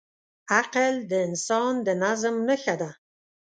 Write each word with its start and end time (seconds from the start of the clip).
عقل 0.57 0.93
د 1.09 1.11
انسان 1.27 1.73
د 1.85 1.87
نظم 2.03 2.35
نښه 2.47 2.75
ده. 2.81 2.89